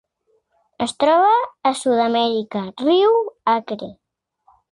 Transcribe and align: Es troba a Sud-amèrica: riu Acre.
Es 0.85 0.93
troba 1.03 1.35
a 1.71 1.73
Sud-amèrica: 1.81 2.63
riu 2.87 3.15
Acre. 3.57 3.93